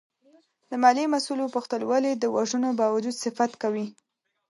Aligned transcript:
د 0.69 0.71
مالیې 0.83 1.11
مسوول 1.13 1.39
وپوښتل 1.41 1.81
ولې 1.85 2.11
د 2.15 2.23
وژنو 2.35 2.69
باوجود 2.79 3.15
صفت 3.23 3.51
کوې؟ 3.61 3.85